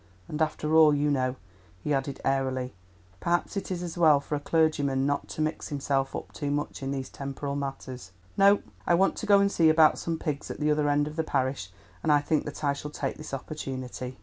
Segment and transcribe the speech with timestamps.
[0.27, 1.35] And after all, you know,"
[1.83, 2.73] he added airily,
[3.19, 6.81] "perhaps it is as well for a clergyman not to mix himself up too much
[6.81, 8.11] in these temporal matters.
[8.35, 11.17] No, I want to go and see about some pigs at the other end of
[11.17, 11.69] the parish,
[12.01, 14.17] and I think that I shall take this opportunity."